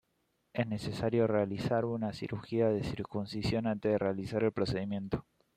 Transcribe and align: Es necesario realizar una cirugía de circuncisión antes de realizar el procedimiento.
Es 0.51 0.65
necesario 0.65 1.27
realizar 1.27 1.85
una 1.85 2.11
cirugía 2.11 2.69
de 2.69 2.81
circuncisión 2.83 3.67
antes 3.67 3.91
de 3.91 3.97
realizar 3.99 4.43
el 4.43 4.51
procedimiento. 4.51 5.27